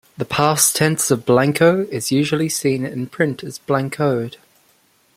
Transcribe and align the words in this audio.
The 0.17 0.25
past 0.25 0.75
tense 0.75 1.11
of 1.11 1.27
blanco 1.27 1.81
is 1.91 2.11
usually 2.11 2.49
seen 2.49 2.83
in 2.85 3.05
print 3.05 3.43
as 3.43 3.59
"blancoed". 3.59 4.37